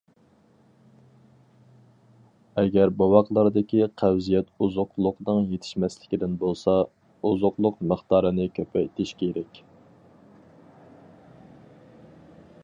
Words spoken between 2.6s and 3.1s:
ئەگەر